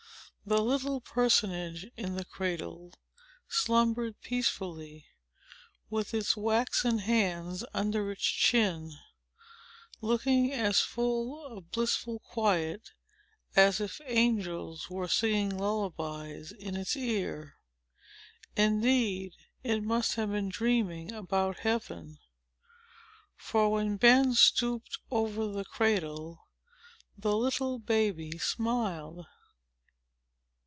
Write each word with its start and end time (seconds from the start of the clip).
The 0.43 0.61
little 0.61 0.99
personage 1.01 1.85
in 1.95 2.15
the 2.15 2.25
cradle 2.25 2.93
slumbered 3.47 4.19
peacefully, 4.21 5.05
with 5.87 6.15
its 6.15 6.35
waxen 6.35 6.97
hands 6.97 7.63
under 7.75 8.11
its 8.11 8.23
chin, 8.23 8.91
looking 10.01 10.51
as 10.51 10.81
full 10.81 11.45
of 11.45 11.71
blissful 11.71 12.19
quiet 12.19 12.89
as 13.55 13.79
if 13.79 14.01
angels 14.05 14.89
were 14.89 15.07
singing 15.07 15.57
lullabies 15.59 16.51
in 16.51 16.75
its 16.75 16.97
ear. 16.97 17.53
Indeed, 18.57 19.35
it 19.63 19.83
must 19.83 20.15
have 20.15 20.31
been 20.31 20.49
dreaming 20.49 21.11
about 21.13 21.59
Heaven; 21.59 22.17
for, 23.37 23.71
while 23.71 23.95
Ben 23.95 24.33
stooped 24.33 24.97
over 25.11 25.45
the 25.45 25.63
cradle, 25.65 26.47
the 27.15 27.37
little 27.37 27.77
baby 27.77 28.39
smiled. 28.39 29.27